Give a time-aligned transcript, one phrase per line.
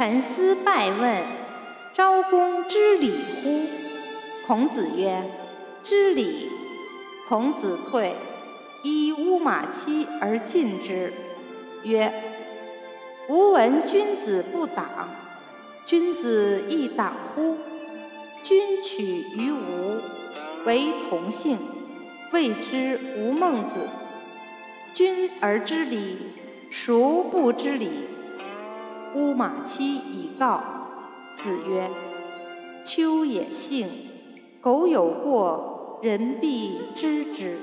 [0.00, 1.22] 沉思拜问
[1.92, 3.12] ：“昭公知礼
[3.44, 3.66] 乎？”
[4.46, 5.22] 孔子曰
[5.84, 6.48] ：“知礼。”
[7.28, 8.14] 孔子退，
[8.82, 11.12] 依乌马期而进之，
[11.82, 12.10] 曰
[13.28, 15.10] ：“吾闻君子不党，
[15.84, 17.58] 君子亦党乎？
[18.42, 20.00] 君取于吾，
[20.64, 21.58] 为同姓，
[22.32, 23.86] 谓之吾孟子。
[24.94, 26.16] 君而知礼，
[26.70, 27.90] 孰不知礼？”
[29.14, 30.60] 乌马期以告。
[31.34, 31.90] 子曰
[32.84, 33.88] ：“秋也幸，
[34.60, 37.58] 苟有过。”人必知之。